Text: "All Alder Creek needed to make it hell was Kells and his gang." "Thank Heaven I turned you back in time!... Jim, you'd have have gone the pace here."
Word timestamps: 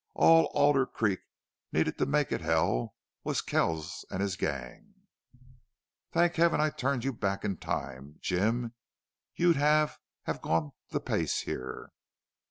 "All 0.15 0.45
Alder 0.55 0.87
Creek 0.87 1.19
needed 1.71 1.99
to 1.99 2.07
make 2.07 2.31
it 2.31 2.41
hell 2.41 2.95
was 3.23 3.39
Kells 3.43 4.03
and 4.09 4.19
his 4.19 4.35
gang." 4.35 4.95
"Thank 6.11 6.37
Heaven 6.37 6.59
I 6.59 6.71
turned 6.71 7.03
you 7.03 7.13
back 7.13 7.45
in 7.45 7.57
time!... 7.57 8.15
Jim, 8.19 8.73
you'd 9.35 9.57
have 9.57 9.99
have 10.23 10.41
gone 10.41 10.71
the 10.89 11.01
pace 11.01 11.41
here." 11.41 11.91